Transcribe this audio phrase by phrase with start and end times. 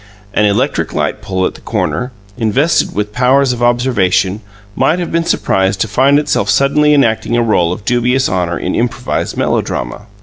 [0.33, 4.41] An electric light pole at the corner, invested with powers of observation,
[4.75, 8.73] might have been surprised to find itself suddenly enacting a role of dubious honour in
[8.73, 10.07] improvised melodrama.